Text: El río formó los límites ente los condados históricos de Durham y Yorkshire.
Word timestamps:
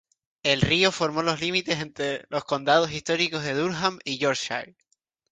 El 0.41 0.61
río 0.61 0.91
formó 0.91 1.21
los 1.21 1.41
límites 1.41 1.79
ente 1.79 2.25
los 2.29 2.43
condados 2.43 2.91
históricos 2.91 3.43
de 3.43 3.53
Durham 3.53 3.99
y 4.03 4.17
Yorkshire. 4.17 4.75